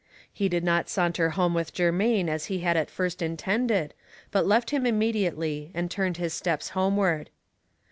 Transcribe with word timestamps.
He 0.33 0.49
did 0.49 0.63
not 0.63 0.89
saunter 0.89 1.29
home 1.29 1.53
with 1.53 1.75
Germain 1.75 2.27
as 2.27 2.45
he 2.45 2.61
had 2.61 2.75
at 2.75 2.89
first 2.89 3.21
intended, 3.21 3.93
but 4.31 4.47
left 4.47 4.71
him 4.71 4.87
immediately 4.87 5.69
and 5.75 5.91
turned 5.91 6.17
his 6.17 6.33
steps 6.33 6.69
homeward. 6.69 7.29